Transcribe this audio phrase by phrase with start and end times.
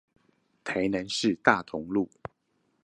[0.63, 2.09] 台南市大同路